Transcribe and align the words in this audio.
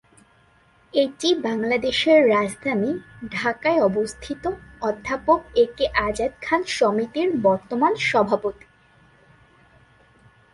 এটি 0.93 1.29
বাংলাদেশের 1.43 2.19
রাজধানী 2.29 2.91
ঢাকায় 3.31 3.79
অবস্থিত 3.81 4.43
অধ্যাপক 4.81 5.39
একে 5.55 5.85
আজাদ 6.07 6.31
খান 6.41 6.61
সমিতির 6.77 7.29
বর্তমান 7.43 7.93
সভাপতি। 8.09 8.65